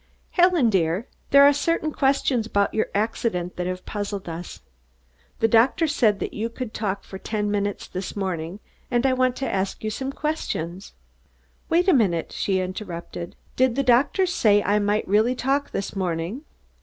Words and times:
"Helen, 0.31 0.71
dear, 0.71 1.05
there 1.29 1.43
are 1.43 1.53
certain 1.53 1.91
questions 1.91 2.47
about 2.47 2.73
your 2.73 2.87
accident 2.95 3.55
that 3.55 3.67
have 3.67 3.85
puzzled 3.85 4.27
us. 4.27 4.61
The 5.41 5.47
doctor 5.47 5.85
said 5.85 6.19
that 6.19 6.33
you 6.33 6.49
could 6.49 6.73
talk 6.73 7.03
for 7.03 7.19
ten 7.19 7.51
minutes 7.51 7.87
this 7.87 8.15
morning 8.15 8.59
and 8.89 9.05
I 9.05 9.13
want 9.13 9.35
to 9.35 9.47
ask 9.53 9.83
you 9.83 9.91
some 9.91 10.11
questions." 10.11 10.93
"Wait 11.69 11.87
a 11.87 11.93
minute!" 11.93 12.31
she 12.31 12.59
interrupted. 12.59 13.35
"Did 13.55 13.75
the 13.75 13.83
doctor 13.83 14.25
say 14.25 14.63
I 14.63 14.79
might 14.79 15.07
really 15.07 15.35
talk 15.35 15.69
this 15.69 15.95
morning?" 15.95 16.45